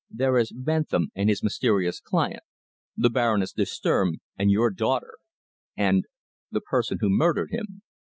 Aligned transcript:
There 0.09 0.39
is 0.39 0.51
Bentham 0.51 1.09
and 1.13 1.29
his 1.29 1.43
mysterious 1.43 1.99
client, 1.99 2.41
the 2.97 3.11
Baroness 3.11 3.53
de 3.53 3.67
Sturm 3.67 4.17
and 4.35 4.49
your 4.49 4.71
daughter, 4.71 5.19
and 5.77 6.05
the 6.49 6.59
person 6.61 6.97
who 7.01 7.09
murdered 7.11 7.51
him. 7.51 7.83